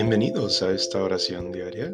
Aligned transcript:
Bienvenidos 0.00 0.62
a 0.62 0.70
esta 0.70 1.02
oración 1.02 1.50
diaria. 1.50 1.92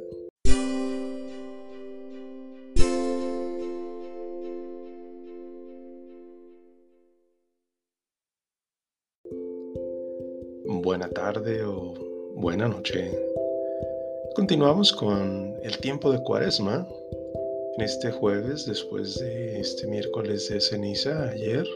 Buena 10.67 11.09
tarde 11.09 11.64
o 11.64 11.95
buena 12.37 12.69
noche. 12.69 13.11
Continuamos 14.35 14.93
con 14.93 15.57
el 15.63 15.79
tiempo 15.79 16.13
de 16.13 16.23
Cuaresma 16.23 16.86
en 17.79 17.85
este 17.85 18.11
jueves 18.11 18.67
después 18.67 19.18
de 19.18 19.61
este 19.61 19.86
miércoles 19.86 20.50
de 20.50 20.61
ceniza 20.61 21.31
ayer 21.31 21.67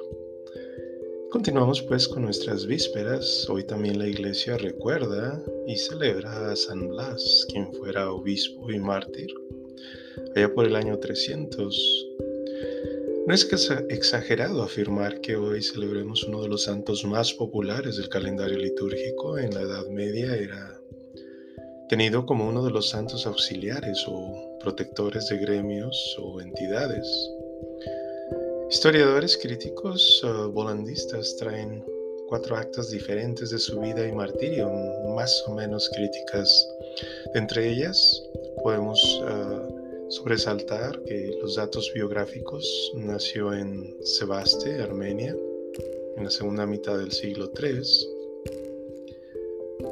Continuamos 1.30 1.82
pues 1.82 2.08
con 2.08 2.22
nuestras 2.22 2.64
vísperas. 2.64 3.46
Hoy 3.50 3.62
también 3.62 3.98
la 3.98 4.06
iglesia 4.06 4.56
recuerda 4.56 5.42
y 5.66 5.76
celebra 5.76 6.50
a 6.50 6.56
San 6.56 6.88
Blas, 6.88 7.46
quien 7.52 7.70
fuera 7.74 8.10
obispo 8.10 8.70
y 8.70 8.78
mártir, 8.78 9.28
allá 10.34 10.54
por 10.54 10.64
el 10.64 10.74
año 10.74 10.98
300. 10.98 12.06
No 13.26 13.34
es 13.34 13.46
exagerado 13.90 14.62
afirmar 14.62 15.20
que 15.20 15.36
hoy 15.36 15.62
celebremos 15.62 16.24
uno 16.24 16.40
de 16.40 16.48
los 16.48 16.64
santos 16.64 17.04
más 17.04 17.34
populares 17.34 17.98
del 17.98 18.08
calendario 18.08 18.56
litúrgico. 18.56 19.36
En 19.36 19.52
la 19.52 19.60
Edad 19.60 19.86
Media 19.88 20.34
era 20.34 20.80
tenido 21.90 22.24
como 22.24 22.48
uno 22.48 22.64
de 22.64 22.70
los 22.70 22.88
santos 22.88 23.26
auxiliares 23.26 24.02
o 24.08 24.58
protectores 24.60 25.28
de 25.28 25.36
gremios 25.36 26.16
o 26.22 26.40
entidades. 26.40 27.06
Historiadores 28.70 29.38
críticos 29.38 30.22
uh, 30.24 30.52
volandistas 30.52 31.36
traen 31.36 31.82
cuatro 32.28 32.54
actos 32.54 32.90
diferentes 32.90 33.48
de 33.48 33.58
su 33.58 33.80
vida 33.80 34.06
y 34.06 34.12
martirio, 34.12 34.70
más 35.16 35.42
o 35.46 35.54
menos 35.54 35.88
críticas. 35.88 36.68
entre 37.34 37.70
ellas 37.70 38.22
podemos 38.62 39.00
uh, 39.22 40.10
sobresaltar 40.10 41.02
que 41.04 41.38
los 41.40 41.56
datos 41.56 41.90
biográficos 41.94 42.92
nació 42.94 43.54
en 43.54 43.96
Sebaste, 44.02 44.82
Armenia, 44.82 45.34
en 46.18 46.24
la 46.24 46.30
segunda 46.30 46.66
mitad 46.66 46.98
del 46.98 47.12
siglo 47.12 47.50
III. 47.58 47.80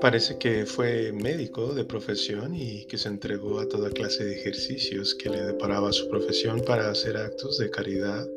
Parece 0.03 0.37
que 0.37 0.67
fue 0.67 1.13
médico 1.13 1.73
de 1.73 1.85
profesión 1.85 2.55
y 2.55 2.85
que 2.85 2.99
se 2.99 3.09
entregó 3.09 3.59
a 3.59 3.69
toda 3.69 3.89
clase 3.89 4.25
de 4.27 4.35
ejercicios 4.35 5.15
que 5.15 5.31
le 5.31 5.47
deparaba 5.47 5.93
su 5.93 6.07
profesión 6.11 6.61
para 6.67 6.91
hacer 6.91 7.17
actos 7.17 7.57
de 7.57 7.71
caridad 7.71 8.29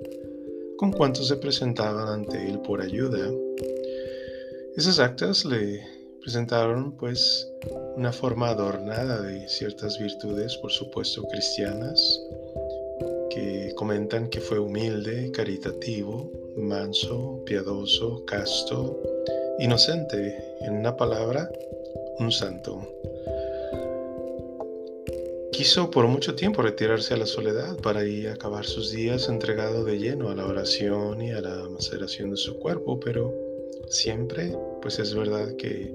con 0.80 0.94
cuantos 0.94 1.28
se 1.28 1.36
presentaban 1.36 2.08
ante 2.08 2.48
él 2.48 2.62
por 2.62 2.80
ayuda. 2.80 3.30
Esas 4.78 4.98
actas 5.00 5.44
le 5.44 5.86
presentaron 6.22 6.94
pues 6.94 7.52
una 7.98 8.14
forma 8.14 8.48
adornada 8.48 9.22
de 9.22 9.46
ciertas 9.50 10.00
virtudes, 10.00 10.56
por 10.56 10.72
supuesto 10.72 11.24
cristianas, 11.24 12.22
que 13.30 13.74
comentan 13.76 14.30
que 14.30 14.40
fue 14.40 14.58
humilde, 14.58 15.30
caritativo, 15.34 16.32
manso, 16.56 17.44
piadoso, 17.46 18.24
casto, 18.24 18.98
inocente, 19.60 20.56
en 20.62 20.78
una 20.78 20.96
palabra, 20.96 21.52
un 22.20 22.32
santo. 22.32 22.88
Quiso 25.60 25.92
por 25.92 26.08
mucho 26.08 26.36
tiempo 26.36 26.62
retirarse 26.62 27.14
a 27.14 27.18
la 27.18 27.26
soledad 27.26 27.76
para 27.82 28.06
ir 28.06 28.30
a 28.30 28.36
acabar 28.36 28.66
sus 28.66 28.92
días 28.92 29.28
entregado 29.28 29.84
de 29.84 30.00
lleno 30.00 30.30
a 30.30 30.34
la 30.34 30.46
oración 30.46 31.22
y 31.22 31.32
a 31.32 31.42
la 31.42 31.68
maceración 31.68 32.32
de 32.32 32.38
su 32.38 32.58
cuerpo, 32.58 32.98
pero 32.98 33.36
siempre, 33.90 34.58
pues 34.82 35.00
es 35.00 35.14
verdad 35.14 35.58
que 35.58 35.94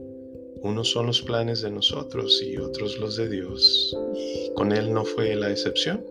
unos 0.61 0.91
son 0.91 1.07
los 1.07 1.23
planes 1.23 1.63
de 1.63 1.71
nosotros 1.71 2.43
y 2.43 2.59
otros 2.59 2.99
los 2.99 3.17
de 3.17 3.31
Dios, 3.31 3.97
y 4.15 4.53
con 4.53 4.71
él 4.71 4.93
no 4.93 5.03
fue 5.03 5.35
la 5.35 5.51
excepción. 5.51 6.05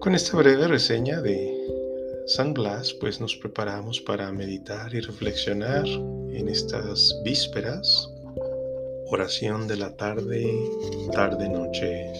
Con 0.00 0.14
esta 0.14 0.36
breve 0.36 0.68
reseña 0.68 1.22
de 1.22 1.50
San 2.26 2.52
Blas, 2.52 2.92
pues 2.92 3.22
nos 3.22 3.34
preparamos 3.36 4.02
para 4.02 4.30
meditar 4.32 4.94
y 4.94 5.00
reflexionar 5.00 5.86
en 5.86 6.46
estas 6.46 7.18
vísperas 7.24 8.12
Oración 9.10 9.66
de 9.66 9.76
la 9.78 9.96
tarde, 9.96 10.46
tarde-noche. 11.12 12.12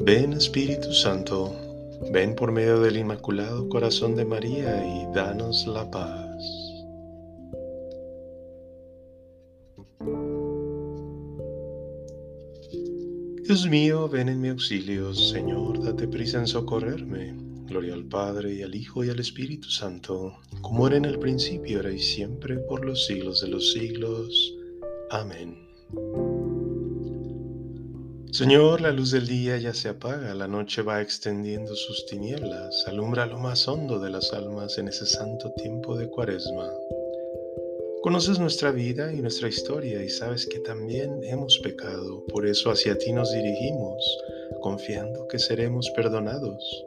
Ven 0.00 0.32
Espíritu 0.32 0.90
Santo, 0.94 1.54
ven 2.10 2.34
por 2.34 2.50
medio 2.50 2.80
del 2.80 2.96
Inmaculado 2.96 3.68
Corazón 3.68 4.16
de 4.16 4.24
María 4.24 4.86
y 4.86 5.14
danos 5.14 5.66
la 5.66 5.90
paz. 5.90 6.42
Dios 13.44 13.68
mío, 13.68 14.08
ven 14.08 14.30
en 14.30 14.40
mi 14.40 14.48
auxilio, 14.48 15.12
Señor, 15.12 15.84
date 15.84 16.08
prisa 16.08 16.38
en 16.38 16.46
socorrerme. 16.46 17.36
Gloria 17.66 17.92
al 17.92 18.06
Padre 18.06 18.54
y 18.54 18.62
al 18.62 18.74
Hijo 18.74 19.04
y 19.04 19.10
al 19.10 19.20
Espíritu 19.20 19.68
Santo, 19.68 20.38
como 20.62 20.86
era 20.86 20.96
en 20.96 21.04
el 21.04 21.18
principio, 21.18 21.78
ahora 21.78 21.92
y 21.92 21.98
siempre, 21.98 22.56
por 22.56 22.84
los 22.84 23.04
siglos 23.04 23.42
de 23.42 23.48
los 23.48 23.72
siglos. 23.72 24.54
Amén. 25.10 25.58
Señor, 28.32 28.80
la 28.80 28.92
luz 28.92 29.10
del 29.10 29.26
día 29.26 29.58
ya 29.58 29.74
se 29.74 29.90
apaga, 29.90 30.34
la 30.34 30.48
noche 30.48 30.80
va 30.80 31.02
extendiendo 31.02 31.76
sus 31.76 32.06
tinieblas, 32.06 32.84
alumbra 32.86 33.26
lo 33.26 33.38
más 33.38 33.68
hondo 33.68 33.98
de 33.98 34.08
las 34.08 34.32
almas 34.32 34.78
en 34.78 34.88
ese 34.88 35.04
santo 35.04 35.52
tiempo 35.52 35.98
de 35.98 36.08
cuaresma. 36.08 36.72
Conoces 38.02 38.38
nuestra 38.38 38.72
vida 38.72 39.12
y 39.12 39.20
nuestra 39.20 39.48
historia 39.48 40.02
y 40.02 40.08
sabes 40.08 40.46
que 40.46 40.60
también 40.60 41.22
hemos 41.24 41.58
pecado, 41.58 42.24
por 42.28 42.46
eso 42.46 42.70
hacia 42.70 42.96
ti 42.96 43.12
nos 43.12 43.30
dirigimos, 43.32 44.02
confiando 44.62 45.28
que 45.28 45.38
seremos 45.38 45.90
perdonados. 45.90 46.86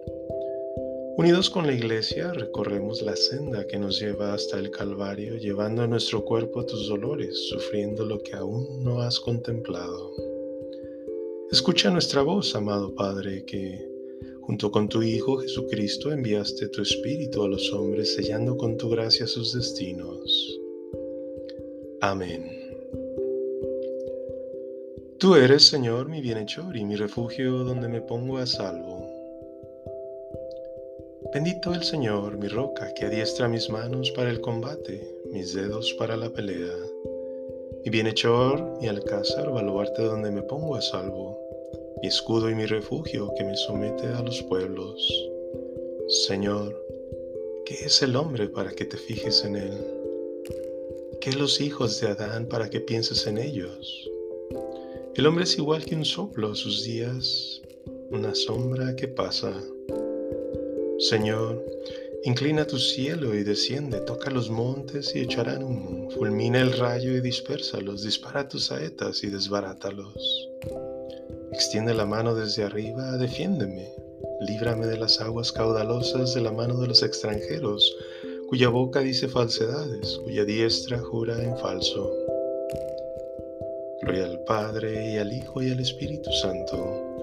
Unidos 1.17 1.49
con 1.49 1.65
la 1.65 1.71
Iglesia, 1.71 2.33
recorremos 2.33 3.01
la 3.01 3.15
senda 3.15 3.65
que 3.67 3.79
nos 3.79 4.01
lleva 4.01 4.33
hasta 4.33 4.59
el 4.59 4.69
Calvario, 4.69 5.37
llevando 5.37 5.81
a 5.81 5.87
nuestro 5.87 6.25
cuerpo 6.25 6.65
tus 6.65 6.89
dolores, 6.89 7.47
sufriendo 7.47 8.05
lo 8.05 8.19
que 8.19 8.35
aún 8.35 8.83
no 8.83 8.99
has 8.99 9.21
contemplado. 9.21 10.11
Escucha 11.49 11.89
nuestra 11.89 12.21
voz, 12.21 12.53
amado 12.53 12.93
Padre, 12.93 13.45
que 13.45 13.89
junto 14.41 14.69
con 14.71 14.89
tu 14.89 15.03
Hijo 15.03 15.37
Jesucristo 15.37 16.11
enviaste 16.11 16.67
tu 16.67 16.81
Espíritu 16.81 17.43
a 17.43 17.47
los 17.47 17.71
hombres, 17.71 18.13
sellando 18.15 18.57
con 18.57 18.75
tu 18.75 18.89
gracia 18.89 19.25
sus 19.25 19.53
destinos. 19.53 20.59
Amén. 22.01 22.51
Tú 25.17 25.35
eres, 25.35 25.63
Señor, 25.63 26.09
mi 26.09 26.19
bienhechor 26.19 26.75
y 26.75 26.83
mi 26.83 26.97
refugio 26.97 27.63
donde 27.63 27.87
me 27.87 28.01
pongo 28.01 28.37
a 28.37 28.45
salvo. 28.45 28.94
Bendito 31.35 31.73
el 31.73 31.83
Señor, 31.83 32.37
mi 32.37 32.47
roca, 32.47 32.93
que 32.93 33.03
adiestra 33.03 33.49
mis 33.49 33.69
manos 33.69 34.09
para 34.11 34.29
el 34.29 34.39
combate, 34.39 35.19
mis 35.33 35.53
dedos 35.53 35.93
para 35.95 36.15
la 36.15 36.29
pelea. 36.29 36.73
Mi 37.83 37.91
bienhechor, 37.91 38.79
mi 38.79 38.87
alcázar, 38.87 39.51
baluarte 39.51 40.03
donde 40.03 40.31
me 40.31 40.43
pongo 40.43 40.77
a 40.77 40.81
salvo, 40.81 41.37
mi 42.01 42.07
escudo 42.07 42.49
y 42.49 42.55
mi 42.55 42.65
refugio 42.65 43.33
que 43.37 43.43
me 43.43 43.57
somete 43.57 44.07
a 44.07 44.21
los 44.21 44.43
pueblos. 44.43 45.29
Señor, 46.07 46.73
¿qué 47.65 47.83
es 47.83 48.01
el 48.01 48.15
hombre 48.15 48.47
para 48.47 48.71
que 48.71 48.85
te 48.85 48.95
fijes 48.95 49.43
en 49.43 49.57
él? 49.57 49.73
¿Qué 51.19 51.33
los 51.33 51.59
hijos 51.59 51.99
de 51.99 52.07
Adán 52.07 52.45
para 52.45 52.69
que 52.69 52.79
pienses 52.79 53.27
en 53.27 53.39
ellos? 53.39 54.09
El 55.15 55.27
hombre 55.27 55.43
es 55.43 55.57
igual 55.57 55.83
que 55.83 55.95
un 55.95 56.05
soplo 56.05 56.55
sus 56.55 56.85
días, 56.85 57.61
una 58.09 58.33
sombra 58.33 58.95
que 58.95 59.09
pasa. 59.09 59.51
Señor, 61.09 61.63
inclina 62.23 62.65
tu 62.65 62.79
cielo 62.79 63.35
y 63.35 63.43
desciende, 63.43 63.99
toca 63.99 64.31
los 64.31 64.49
montes 64.49 65.15
y 65.15 65.19
echarán 65.19 65.63
humo, 65.63 66.09
fulmina 66.09 66.59
el 66.59 66.75
rayo 66.79 67.11
y 67.11 67.21
dispérsalos, 67.21 68.03
dispara 68.03 68.49
tus 68.49 68.65
saetas 68.65 69.23
y 69.23 69.27
desbarátalos. 69.27 70.49
Extiende 71.51 71.93
la 71.93 72.07
mano 72.07 72.33
desde 72.33 72.63
arriba, 72.63 73.17
defiéndeme, 73.17 73.87
líbrame 74.47 74.87
de 74.87 74.97
las 74.97 75.21
aguas 75.21 75.51
caudalosas 75.51 76.33
de 76.33 76.41
la 76.41 76.51
mano 76.51 76.79
de 76.79 76.87
los 76.87 77.03
extranjeros, 77.03 77.95
cuya 78.49 78.69
boca 78.69 79.01
dice 79.01 79.27
falsedades, 79.27 80.19
cuya 80.23 80.43
diestra 80.43 80.97
jura 80.97 81.39
en 81.39 81.55
falso. 81.59 82.11
Gloria 84.01 84.25
al 84.25 84.39
Padre 84.45 85.13
y 85.13 85.17
al 85.17 85.31
Hijo 85.31 85.61
y 85.61 85.69
al 85.69 85.79
Espíritu 85.79 86.31
Santo 86.31 87.14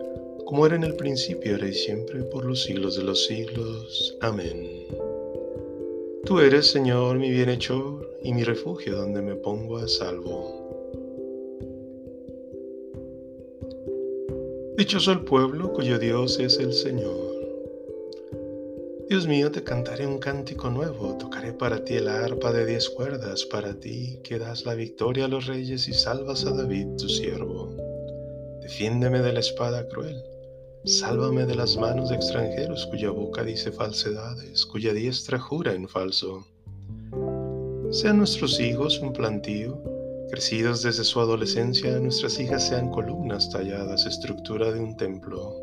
como 0.52 0.66
era 0.66 0.76
en 0.76 0.84
el 0.84 0.96
principio, 0.96 1.54
ahora 1.54 1.68
y 1.68 1.72
siempre, 1.72 2.24
por 2.24 2.44
los 2.44 2.64
siglos 2.64 2.98
de 2.98 3.04
los 3.04 3.24
siglos. 3.24 4.18
Amén. 4.20 4.84
Tú 6.26 6.40
eres, 6.40 6.66
Señor, 6.66 7.18
mi 7.18 7.30
bienhechor 7.30 8.18
y 8.22 8.34
mi 8.34 8.44
refugio 8.44 8.98
donde 8.98 9.22
me 9.22 9.34
pongo 9.34 9.78
a 9.78 9.88
salvo. 9.88 10.60
Dichoso 14.76 15.12
el 15.12 15.24
pueblo 15.24 15.72
cuyo 15.72 15.98
Dios 15.98 16.38
es 16.38 16.58
el 16.58 16.74
Señor. 16.74 17.32
Dios 19.08 19.26
mío, 19.26 19.50
te 19.50 19.64
cantaré 19.64 20.06
un 20.06 20.18
cántico 20.18 20.68
nuevo, 20.68 21.16
tocaré 21.16 21.54
para 21.54 21.82
ti 21.82 21.94
el 21.94 22.08
arpa 22.08 22.52
de 22.52 22.66
diez 22.66 22.90
cuerdas, 22.90 23.46
para 23.46 23.80
ti 23.80 24.20
que 24.22 24.38
das 24.38 24.66
la 24.66 24.74
victoria 24.74 25.24
a 25.24 25.28
los 25.28 25.46
reyes 25.46 25.88
y 25.88 25.94
salvas 25.94 26.44
a 26.44 26.50
David, 26.50 26.88
tu 26.98 27.08
siervo. 27.08 27.74
Defiéndeme 28.60 29.22
de 29.22 29.32
la 29.32 29.40
espada 29.40 29.88
cruel, 29.88 30.22
sálvame 30.84 31.46
de 31.46 31.54
las 31.54 31.76
manos 31.76 32.10
de 32.10 32.16
extranjeros 32.16 32.86
cuya 32.86 33.10
boca 33.10 33.44
dice 33.44 33.70
falsedades, 33.70 34.66
cuya 34.66 34.92
diestra 34.92 35.38
jura 35.38 35.72
en 35.72 35.88
falso. 35.88 36.44
Sean 37.90 38.18
nuestros 38.18 38.58
hijos 38.58 38.98
un 39.00 39.12
plantío, 39.12 39.80
crecidos 40.30 40.82
desde 40.82 41.04
su 41.04 41.20
adolescencia, 41.20 41.98
nuestras 42.00 42.40
hijas 42.40 42.66
sean 42.66 42.90
columnas 42.90 43.50
talladas, 43.50 44.06
estructura 44.06 44.72
de 44.72 44.80
un 44.80 44.96
templo. 44.96 45.54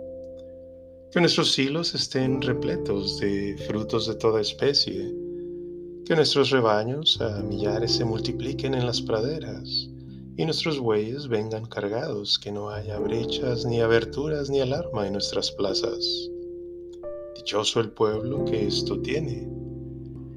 Que 1.11 1.19
nuestros 1.19 1.57
hilos 1.57 1.95
estén 1.95 2.41
repletos 2.41 3.19
de 3.19 3.57
frutos 3.67 4.07
de 4.07 4.15
toda 4.15 4.41
especie. 4.41 5.11
Que 6.05 6.15
nuestros 6.15 6.51
rebaños 6.51 7.19
a 7.19 7.41
millares 7.41 7.93
se 7.95 8.05
multipliquen 8.05 8.75
en 8.75 8.85
las 8.85 9.01
praderas 9.01 9.89
y 10.39 10.45
nuestros 10.45 10.79
bueyes 10.79 11.27
vengan 11.27 11.65
cargados, 11.65 12.39
que 12.39 12.49
no 12.49 12.69
haya 12.69 12.97
brechas, 12.97 13.65
ni 13.65 13.81
aberturas, 13.81 14.49
ni 14.49 14.61
alarma 14.61 15.05
en 15.05 15.11
nuestras 15.13 15.51
plazas. 15.51 16.31
Dichoso 17.35 17.81
el 17.81 17.91
pueblo 17.91 18.45
que 18.45 18.65
esto 18.65 19.01
tiene. 19.01 19.49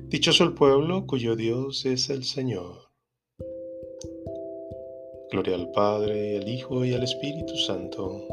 Dichoso 0.08 0.42
el 0.42 0.54
pueblo 0.54 1.06
cuyo 1.06 1.36
Dios 1.36 1.86
es 1.86 2.10
el 2.10 2.24
Señor. 2.24 2.90
Gloria 5.30 5.54
al 5.54 5.70
Padre, 5.70 6.38
al 6.38 6.48
Hijo, 6.48 6.84
y 6.84 6.94
al 6.94 7.04
Espíritu 7.04 7.56
Santo 7.56 8.26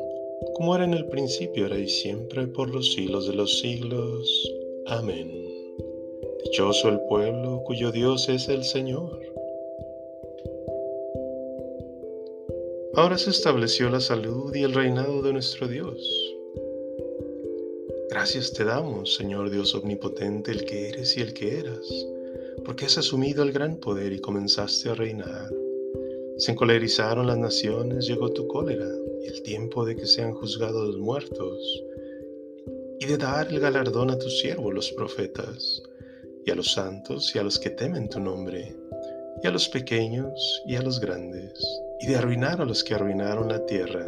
como 0.55 0.75
era 0.75 0.85
en 0.85 0.93
el 0.93 1.05
principio, 1.05 1.65
ahora 1.65 1.77
y 1.77 1.87
siempre, 1.87 2.47
por 2.47 2.69
los 2.69 2.93
siglos 2.93 3.27
de 3.27 3.33
los 3.33 3.59
siglos. 3.59 4.53
Amén. 4.87 5.31
Dichoso 6.43 6.89
el 6.89 6.99
pueblo 7.01 7.61
cuyo 7.65 7.91
Dios 7.91 8.27
es 8.27 8.49
el 8.49 8.63
Señor. 8.63 9.38
Ahora 12.99 13.17
se 13.17 13.29
estableció 13.29 13.89
la 13.89 14.01
salud 14.01 14.53
y 14.53 14.63
el 14.63 14.73
reinado 14.73 15.21
de 15.21 15.31
nuestro 15.31 15.69
Dios. 15.69 16.35
Gracias 18.09 18.51
te 18.51 18.65
damos, 18.65 19.15
Señor 19.15 19.49
Dios 19.49 19.73
omnipotente, 19.73 20.51
el 20.51 20.65
que 20.65 20.89
eres 20.89 21.15
y 21.15 21.21
el 21.21 21.33
que 21.33 21.59
eras, 21.59 21.87
porque 22.65 22.87
has 22.87 22.97
asumido 22.97 23.43
el 23.43 23.53
gran 23.53 23.77
poder 23.77 24.11
y 24.11 24.19
comenzaste 24.19 24.89
a 24.89 24.95
reinar. 24.95 25.49
Se 26.39 26.51
encolerizaron 26.51 27.27
las 27.27 27.37
naciones, 27.37 28.05
llegó 28.05 28.33
tu 28.33 28.49
cólera 28.49 28.89
y 29.23 29.27
el 29.27 29.43
tiempo 29.43 29.85
de 29.85 29.95
que 29.95 30.05
sean 30.05 30.33
juzgados 30.33 30.85
los 30.85 30.97
muertos, 30.97 31.85
y 32.99 33.05
de 33.05 33.17
dar 33.17 33.47
el 33.47 33.61
galardón 33.61 34.11
a 34.11 34.19
tus 34.19 34.41
siervos 34.41 34.73
los 34.73 34.91
profetas, 34.91 35.81
y 36.45 36.51
a 36.51 36.55
los 36.55 36.73
santos 36.73 37.33
y 37.33 37.39
a 37.39 37.43
los 37.43 37.57
que 37.59 37.69
temen 37.69 38.09
tu 38.09 38.19
nombre, 38.19 38.75
y 39.41 39.47
a 39.47 39.51
los 39.51 39.69
pequeños 39.69 40.61
y 40.65 40.75
a 40.75 40.81
los 40.81 40.99
grandes, 40.99 41.53
y 41.99 42.07
de 42.07 42.15
arruinar 42.15 42.61
a 42.61 42.65
los 42.65 42.83
que 42.83 42.95
arruinaron 42.95 43.49
la 43.49 43.65
tierra. 43.65 44.05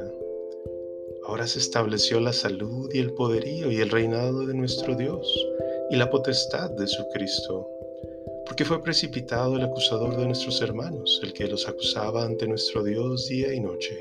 Ahora 1.27 1.47
se 1.47 1.59
estableció 1.59 2.19
la 2.19 2.33
salud 2.33 2.89
y 2.93 2.99
el 2.99 3.13
poderío 3.13 3.71
y 3.71 3.81
el 3.81 3.89
reinado 3.89 4.45
de 4.45 4.53
nuestro 4.53 4.95
Dios, 4.95 5.27
y 5.89 5.95
la 5.95 6.09
potestad 6.09 6.69
de 6.71 6.87
su 6.87 7.07
Cristo 7.09 7.67
porque 8.51 8.65
fue 8.65 8.83
precipitado 8.83 9.55
el 9.55 9.63
acusador 9.63 10.17
de 10.17 10.25
nuestros 10.25 10.61
hermanos, 10.61 11.21
el 11.23 11.31
que 11.31 11.47
los 11.47 11.69
acusaba 11.69 12.25
ante 12.25 12.45
nuestro 12.47 12.83
Dios 12.83 13.29
día 13.29 13.53
y 13.53 13.61
noche. 13.61 13.97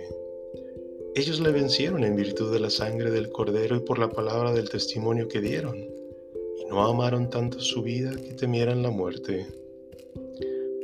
Ellos 1.15 1.39
le 1.39 1.53
vencieron 1.53 2.03
en 2.03 2.17
virtud 2.17 2.53
de 2.53 2.59
la 2.59 2.69
sangre 2.69 3.13
del 3.13 3.31
Cordero 3.31 3.77
y 3.77 3.81
por 3.81 4.01
la 4.01 4.09
palabra 4.09 4.53
del 4.53 4.69
testimonio 4.69 5.29
que 5.29 5.41
dieron, 5.41 5.77
y 5.79 6.65
no 6.69 6.85
amaron 6.85 7.31
tanto 7.31 7.61
su 7.61 7.83
vida 7.83 8.11
que 8.11 8.35
temieran 8.35 8.83
la 8.83 8.91
muerte. 8.91 9.47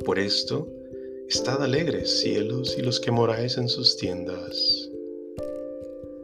Por 0.05 0.17
esto, 0.17 0.69
estad 1.29 1.61
alegres, 1.61 2.21
cielos, 2.21 2.75
y 2.77 2.81
los 2.81 2.99
que 2.99 3.11
moráis 3.11 3.57
en 3.57 3.67
sus 3.67 3.97
tiendas. 3.97 4.89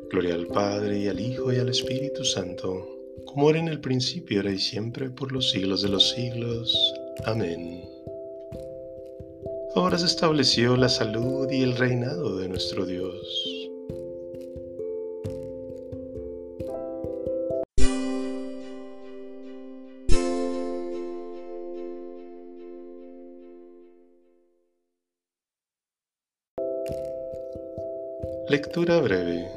Gloria 0.10 0.36
al 0.36 0.48
Padre, 0.48 1.00
y 1.00 1.08
al 1.08 1.20
Hijo, 1.20 1.52
y 1.52 1.58
al 1.58 1.70
Espíritu 1.70 2.24
Santo, 2.24 2.88
como 3.26 3.50
era 3.50 3.60
en 3.60 3.68
el 3.68 3.82
principio, 3.82 4.40
era 4.40 4.52
y 4.52 4.60
siempre, 4.60 5.10
por 5.10 5.32
los 5.32 5.52
siglos 5.52 5.82
de 5.82 5.90
los 5.90 6.10
siglos. 6.12 6.74
Amén. 7.26 7.84
Ahora 9.76 9.98
se 9.98 10.06
estableció 10.06 10.78
la 10.78 10.90
salud 10.90 11.50
y 11.52 11.64
el 11.64 11.76
reinado 11.76 12.38
de 12.38 12.48
nuestro 12.48 12.86
Dios. 12.86 13.63
Lectura 28.50 29.00
breve. 29.00 29.48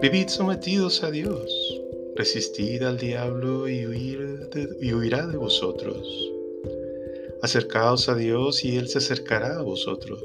Vivid 0.00 0.28
sometidos 0.28 1.02
a 1.04 1.10
Dios, 1.10 1.80
resistid 2.16 2.82
al 2.82 2.96
diablo 2.96 3.68
y, 3.68 3.84
huirá 3.86 5.26
de 5.26 5.36
vosotros. 5.36 6.08
Acercaos 7.42 8.08
a 8.08 8.14
Dios 8.14 8.64
y 8.64 8.78
Él 8.78 8.88
se 8.88 8.98
acercará 8.98 9.58
a 9.58 9.62
vosotros. 9.62 10.22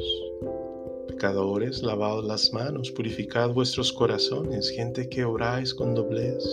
Pecadores, 1.10 1.83
lavaos 1.83 2.24
las 2.24 2.54
manos, 2.54 2.89
purificad 2.92 3.50
vuestros 3.50 3.92
corazones, 3.92 4.69
gente 4.69 5.10
que 5.10 5.25
obráis 5.25 5.74
con 5.74 5.94
doblez. 5.94 6.45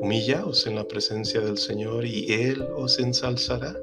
Humillaos 0.00 0.66
en 0.66 0.74
la 0.74 0.86
presencia 0.86 1.40
del 1.40 1.56
Señor 1.56 2.04
y 2.04 2.30
Él 2.32 2.62
os 2.76 2.98
ensalzará. 2.98 3.74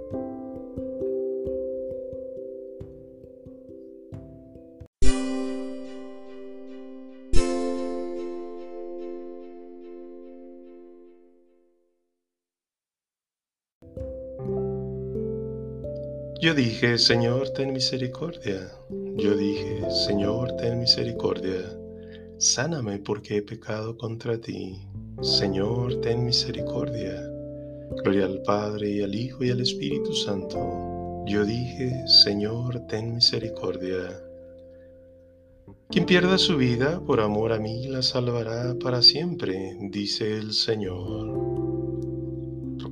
Yo 16.43 16.53
dije, 16.53 16.97
Señor, 16.97 17.51
ten 17.51 17.71
misericordia. 17.71 18.69
Yo 19.15 19.33
dije, 19.37 19.89
Señor, 20.05 20.51
ten 20.57 20.77
misericordia. 20.77 21.61
Sáname 22.37 22.99
porque 22.99 23.37
he 23.37 23.41
pecado 23.41 23.95
contra 23.97 24.37
ti. 24.37 24.77
Señor, 25.21 26.01
ten 26.01 26.25
misericordia. 26.25 27.15
Gloria 28.03 28.25
al 28.25 28.41
Padre 28.41 28.89
y 28.89 29.01
al 29.01 29.15
Hijo 29.15 29.45
y 29.45 29.51
al 29.51 29.61
Espíritu 29.61 30.11
Santo. 30.11 31.23
Yo 31.27 31.45
dije, 31.45 32.05
Señor, 32.07 32.87
ten 32.89 33.15
misericordia. 33.15 34.09
Quien 35.91 36.05
pierda 36.05 36.37
su 36.37 36.57
vida 36.57 36.99
por 37.05 37.21
amor 37.21 37.53
a 37.53 37.57
mí 37.57 37.87
la 37.87 38.01
salvará 38.01 38.75
para 38.83 39.01
siempre, 39.01 39.77
dice 39.79 40.35
el 40.35 40.51
Señor. 40.51 41.72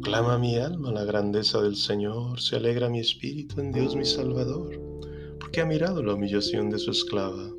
Proclama 0.02 0.40
mi 0.40 0.58
alma 0.58 0.92
la 0.92 1.04
grandeza 1.04 1.62
del 1.62 1.76
Señor, 1.76 2.42
se 2.42 2.56
alegra 2.56 2.90
mi 2.90 3.00
espíritu 3.00 3.62
en 3.62 3.72
Dios 3.72 3.96
mi 3.96 4.04
Salvador, 4.04 4.82
porque 5.40 5.62
ha 5.62 5.66
mirado 5.66 6.02
la 6.02 6.16
humillación 6.16 6.72
de 6.72 6.80
su 6.80 6.90
esclava. 6.90 7.54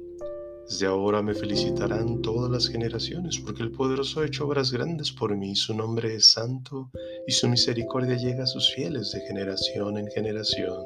Desde 0.69 0.87
ahora 0.87 1.23
me 1.23 1.35
felicitarán 1.35 2.21
todas 2.21 2.51
las 2.51 2.69
generaciones, 2.69 3.39
porque 3.39 3.63
el 3.63 3.71
poderoso 3.71 4.21
ha 4.21 4.27
hecho 4.27 4.45
obras 4.45 4.73
grandes 4.73 5.13
por 5.13 5.37
mí, 5.37 5.55
su 5.55 5.73
nombre 5.73 6.17
es 6.17 6.33
santo 6.33 6.91
y 7.29 7.31
su 7.31 7.49
misericordia 7.49 8.17
llega 8.17 8.43
a 8.43 8.49
sus 8.49 8.75
fieles 8.75 9.13
de 9.13 9.21
generación 9.21 9.99
en 9.99 10.09
generación. 10.09 10.83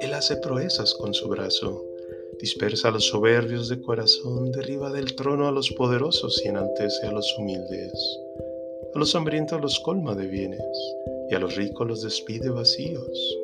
Él 0.00 0.14
hace 0.14 0.36
proezas 0.36 0.94
con 0.94 1.12
su 1.12 1.28
brazo, 1.28 1.84
dispersa 2.38 2.86
a 2.86 2.92
los 2.92 3.08
soberbios 3.08 3.68
de 3.68 3.82
corazón, 3.82 4.52
derriba 4.52 4.92
del 4.92 5.16
trono 5.16 5.48
a 5.48 5.52
los 5.52 5.72
poderosos 5.72 6.40
y 6.44 6.48
enaltece 6.48 7.04
a 7.04 7.10
los 7.10 7.36
humildes. 7.36 8.25
A 8.96 8.98
los 8.98 9.14
hambrientos 9.14 9.60
los 9.60 9.78
colma 9.80 10.14
de 10.14 10.26
bienes, 10.26 10.96
y 11.30 11.34
a 11.34 11.38
los 11.38 11.54
ricos 11.54 11.86
los 11.86 12.00
despide 12.00 12.48
vacíos. 12.48 13.38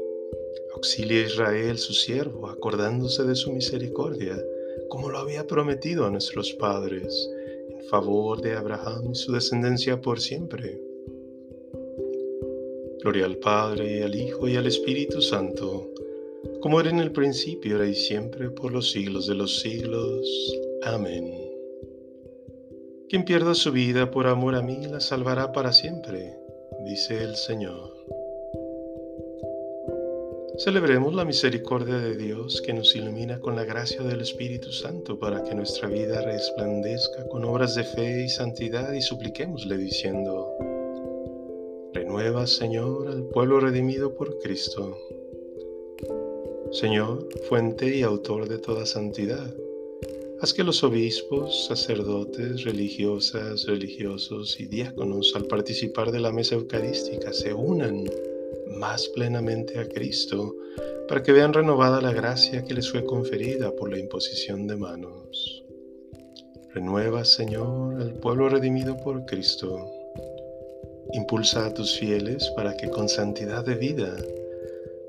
Auxilia 0.75 1.25
a 1.25 1.27
Israel 1.27 1.77
su 1.77 1.93
siervo, 1.93 2.49
acordándose 2.49 3.25
de 3.25 3.35
su 3.35 3.53
misericordia, 3.53 4.43
como 4.89 5.11
lo 5.11 5.19
había 5.19 5.47
prometido 5.47 6.07
a 6.07 6.11
nuestros 6.11 6.55
padres, 6.55 7.31
en 7.69 7.85
favor 7.85 8.41
de 8.41 8.55
Abraham 8.55 9.11
y 9.13 9.15
su 9.15 9.33
descendencia 9.33 10.01
por 10.01 10.21
siempre. 10.21 10.81
Gloria 13.03 13.27
al 13.27 13.37
Padre, 13.37 13.99
y 13.99 14.03
al 14.05 14.15
Hijo, 14.15 14.49
y 14.49 14.57
al 14.57 14.67
Espíritu 14.67 15.21
Santo, 15.21 15.91
como 16.63 16.81
era 16.81 16.89
en 16.89 17.01
el 17.01 17.13
principio, 17.13 17.75
ahora 17.75 17.89
y 17.89 17.95
siempre, 17.95 18.49
por 18.49 18.73
los 18.73 18.91
siglos 18.91 19.27
de 19.27 19.35
los 19.35 19.61
siglos. 19.61 20.57
Amén. 20.85 21.52
Quien 23.13 23.27
pierda 23.27 23.55
su 23.55 23.73
vida 23.73 24.11
por 24.11 24.27
amor 24.27 24.55
a 24.55 24.63
mí 24.63 24.87
la 24.87 24.99
salvará 24.99 25.53
para 25.53 25.75
siempre, 25.75 26.35
dice 26.83 27.23
el 27.23 27.37
Señor. 27.37 27.93
Celebremos 30.57 31.13
la 31.13 31.27
misericordia 31.27 31.99
de 31.99 32.17
Dios 32.17 32.63
que 32.65 32.73
nos 32.73 32.97
ilumina 32.97 33.39
con 33.39 33.55
la 33.55 33.65
gracia 33.65 34.01
del 34.03 34.23
Espíritu 34.23 34.73
Santo 34.73 35.19
para 35.19 35.45
que 35.45 35.55
nuestra 35.55 35.91
vida 35.91 36.23
resplandezca 36.23 37.29
con 37.29 37.45
obras 37.45 37.75
de 37.75 37.85
fe 37.85 38.25
y 38.25 38.31
santidad 38.31 38.91
y 38.95 39.03
supliquémosle 39.03 39.77
diciendo, 39.77 40.49
Renueva, 41.93 42.47
Señor, 42.47 43.09
al 43.09 43.25
pueblo 43.25 43.61
redimido 43.61 44.15
por 44.15 44.39
Cristo. 44.39 44.97
Señor, 46.71 47.29
fuente 47.47 47.95
y 47.95 48.05
autor 48.05 48.49
de 48.49 48.57
toda 48.57 48.87
santidad, 48.87 49.55
haz 50.43 50.53
que 50.53 50.65
los 50.65 50.83
obispos, 50.83 51.67
sacerdotes, 51.67 52.65
religiosas, 52.65 53.65
religiosos 53.65 54.59
y 54.59 54.67
diáconos 54.67 55.33
al 55.37 55.45
participar 55.45 56.11
de 56.11 56.19
la 56.19 56.33
mesa 56.33 56.57
eucarística 56.57 57.33
se 57.33 57.55
unan 57.55 58.05
más 58.77 59.09
plenamente 59.11 59.79
a 59.79 59.87
Cristo 59.87 60.57
para 61.07 61.23
que 61.23 61.31
vean 61.31 61.53
renovada 61.53 62.01
la 62.01 62.13
gracia 62.13 62.65
que 62.65 62.75
les 62.75 62.91
fue 62.91 63.05
conferida 63.05 63.71
por 63.77 63.91
la 63.91 64.01
imposición 64.01 64.67
de 64.67 64.75
manos. 64.75 65.65
Renueva, 66.75 67.25
Señor, 67.25 68.03
al 68.03 68.15
pueblo 68.15 68.49
redimido 68.49 68.97
por 68.97 69.25
Cristo. 69.27 69.87
Impulsa 71.13 71.67
a 71.67 71.75
tus 71.75 71.97
fieles 71.97 72.51
para 72.57 72.77
que 72.77 72.91
con 72.91 73.09
santidad 73.09 73.65
de 73.65 73.77
vida 73.77 74.17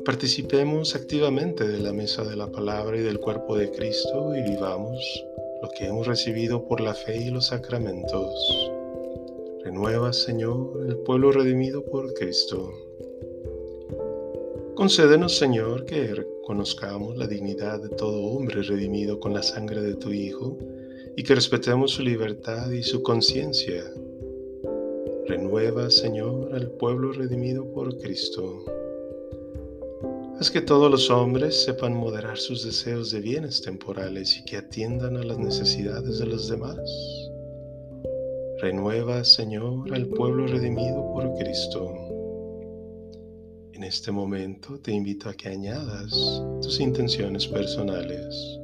participemos 0.05 0.95
activamente 0.95 1.65
de 1.65 1.79
la 1.79 1.93
mesa 1.93 2.25
de 2.25 2.35
la 2.35 2.51
palabra 2.51 2.97
y 2.97 3.01
del 3.01 3.19
cuerpo 3.19 3.55
de 3.55 3.71
Cristo 3.71 4.35
y 4.35 4.41
vivamos 4.41 5.25
lo 5.61 5.69
que 5.69 5.85
hemos 5.85 6.07
recibido 6.07 6.67
por 6.67 6.81
la 6.81 6.93
fe 6.93 7.17
y 7.17 7.29
los 7.29 7.47
sacramentos. 7.47 8.71
Renueva, 9.63 10.11
Señor, 10.11 10.85
el 10.89 10.97
pueblo 10.97 11.31
redimido 11.31 11.85
por 11.85 12.13
Cristo. 12.15 12.69
Concédenos, 14.75 15.37
Señor, 15.37 15.85
que 15.85 16.13
reconozcamos 16.13 17.17
la 17.17 17.27
dignidad 17.27 17.81
de 17.81 17.89
todo 17.89 18.23
hombre 18.23 18.61
redimido 18.61 19.21
con 19.21 19.33
la 19.33 19.41
sangre 19.41 19.81
de 19.81 19.95
tu 19.95 20.11
Hijo 20.11 20.57
y 21.15 21.23
que 21.23 21.35
respetemos 21.35 21.91
su 21.91 22.03
libertad 22.03 22.69
y 22.71 22.83
su 22.83 23.03
conciencia. 23.03 23.85
Renueva, 25.27 25.89
Señor, 25.89 26.53
al 26.53 26.71
pueblo 26.71 27.13
redimido 27.13 27.63
por 27.71 27.97
Cristo. 27.99 28.65
Haz 30.43 30.51
que 30.51 30.59
todos 30.59 30.91
los 30.91 31.09
hombres 31.09 31.63
sepan 31.63 31.95
moderar 31.95 32.37
sus 32.37 32.65
deseos 32.65 33.11
de 33.11 33.21
bienes 33.21 33.61
temporales 33.61 34.37
y 34.37 34.43
que 34.43 34.57
atiendan 34.57 35.15
a 35.15 35.23
las 35.23 35.37
necesidades 35.37 36.19
de 36.19 36.25
los 36.25 36.49
demás. 36.49 36.81
Renueva, 38.59 39.23
Señor, 39.23 39.93
al 39.93 40.05
pueblo 40.07 40.45
redimido 40.45 41.09
por 41.13 41.33
Cristo. 41.37 41.93
En 43.71 43.85
este 43.85 44.11
momento 44.11 44.77
te 44.81 44.91
invito 44.91 45.29
a 45.29 45.33
que 45.33 45.47
añadas 45.47 46.11
tus 46.61 46.77
intenciones 46.81 47.47
personales. 47.47 48.59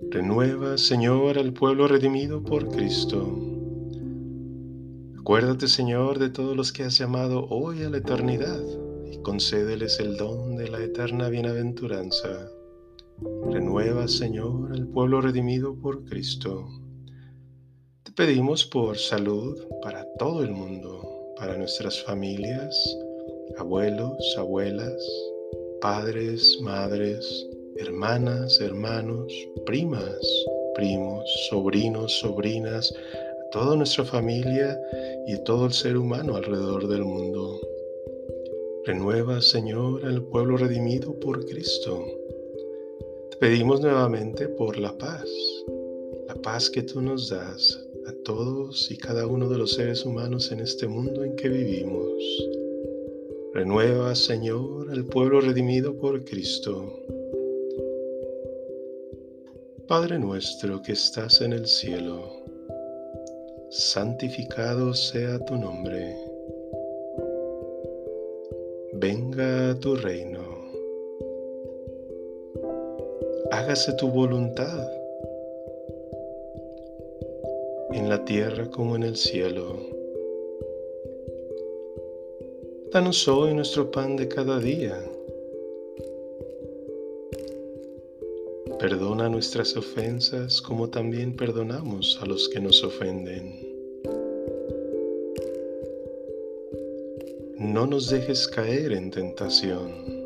Renueva, 0.00 0.78
Señor, 0.78 1.38
al 1.38 1.52
pueblo 1.52 1.88
redimido 1.88 2.42
por 2.42 2.68
Cristo. 2.68 3.36
Acuérdate, 5.18 5.66
Señor, 5.66 6.18
de 6.18 6.30
todos 6.30 6.56
los 6.56 6.72
que 6.72 6.84
has 6.84 6.96
llamado 6.96 7.46
hoy 7.50 7.82
a 7.82 7.90
la 7.90 7.98
eternidad 7.98 8.62
y 9.10 9.20
concédeles 9.22 9.98
el 9.98 10.16
don 10.16 10.56
de 10.56 10.68
la 10.68 10.82
eterna 10.82 11.28
bienaventuranza. 11.28 12.48
Renueva, 13.50 14.06
Señor, 14.06 14.72
al 14.72 14.86
pueblo 14.86 15.20
redimido 15.20 15.74
por 15.74 16.04
Cristo. 16.04 16.68
Te 18.04 18.12
pedimos 18.12 18.64
por 18.64 18.96
salud 18.96 19.58
para 19.82 20.06
todo 20.18 20.42
el 20.42 20.52
mundo, 20.52 21.34
para 21.36 21.58
nuestras 21.58 22.02
familias, 22.04 22.96
abuelos, 23.58 24.16
abuelas, 24.38 25.02
padres, 25.80 26.58
madres, 26.62 27.46
hermanas, 27.78 28.60
hermanos, 28.60 29.32
primas, 29.66 30.18
primos, 30.74 31.24
sobrinos, 31.48 32.12
sobrinas, 32.12 32.94
toda 33.52 33.76
nuestra 33.76 34.04
familia 34.04 34.78
y 35.26 35.36
todo 35.44 35.66
el 35.66 35.72
ser 35.72 35.96
humano 35.96 36.36
alrededor 36.36 36.88
del 36.88 37.04
mundo. 37.04 37.60
Renueva, 38.84 39.40
Señor, 39.40 40.04
al 40.04 40.22
pueblo 40.22 40.56
redimido 40.56 41.18
por 41.20 41.44
Cristo 41.46 42.04
pedimos 43.40 43.80
nuevamente 43.80 44.48
por 44.48 44.76
la 44.78 44.98
paz, 44.98 45.28
la 46.26 46.34
paz 46.34 46.68
que 46.68 46.82
tú 46.82 47.00
nos 47.00 47.28
das 47.28 47.78
a 48.08 48.12
todos 48.24 48.90
y 48.90 48.96
cada 48.96 49.28
uno 49.28 49.48
de 49.48 49.58
los 49.58 49.74
seres 49.74 50.04
humanos 50.04 50.50
en 50.50 50.58
este 50.58 50.88
mundo 50.88 51.22
en 51.22 51.36
que 51.36 51.48
vivimos. 51.48 52.48
Renueva, 53.54 54.14
Señor, 54.16 54.90
al 54.90 55.04
pueblo 55.04 55.40
redimido 55.40 55.96
por 55.96 56.24
Cristo. 56.24 56.92
Padre 59.88 60.18
nuestro 60.18 60.82
que 60.82 60.92
estás 60.92 61.40
en 61.40 61.52
el 61.54 61.66
cielo, 61.66 62.30
santificado 63.70 64.94
sea 64.94 65.38
tu 65.46 65.56
nombre. 65.56 66.14
Venga 68.92 69.74
tu 69.80 69.96
reino 69.96 70.58
hágase 73.50 73.92
tu 73.94 74.08
voluntad, 74.08 74.90
en 77.92 78.08
la 78.08 78.24
tierra 78.24 78.70
como 78.70 78.96
en 78.96 79.02
el 79.02 79.16
cielo. 79.16 79.76
Danos 82.92 83.26
hoy 83.28 83.54
nuestro 83.54 83.90
pan 83.90 84.16
de 84.16 84.28
cada 84.28 84.58
día. 84.58 84.98
Perdona 88.78 89.28
nuestras 89.28 89.76
ofensas 89.76 90.62
como 90.62 90.88
también 90.88 91.34
perdonamos 91.34 92.18
a 92.22 92.26
los 92.26 92.48
que 92.48 92.60
nos 92.60 92.84
ofenden. 92.84 93.58
No 97.58 97.86
nos 97.86 98.08
dejes 98.08 98.46
caer 98.46 98.92
en 98.92 99.10
tentación 99.10 100.18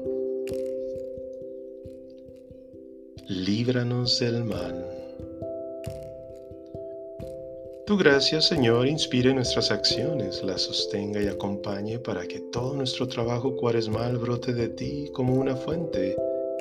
líbranos 3.29 4.19
del 4.21 4.45
mal. 4.45 4.85
Tu 7.87 7.97
gracia, 7.97 8.41
Señor, 8.41 8.87
inspire 8.87 9.33
nuestras 9.33 9.71
acciones, 9.71 10.43
las 10.43 10.63
sostenga 10.63 11.21
y 11.21 11.29
acompañe 11.29 11.99
para 11.99 12.27
que 12.27 12.41
todo 12.53 12.75
nuestro 12.75 13.09
trabajo 13.09 13.57
cuaresmal 13.57 14.19
brote 14.19 14.53
de 14.53 14.69
ti 14.69 15.11
como 15.13 15.35
una 15.35 15.57
fuente 15.57 16.17